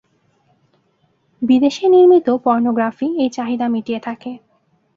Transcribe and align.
বিদেশে 1.41 1.85
নির্মিত 1.87 2.27
পর্নোগ্রাফি 2.45 3.07
এই 3.17 3.29
চাহিদা 3.29 3.67
মিটিয়ে 3.67 3.99
থাকে। 3.99 4.31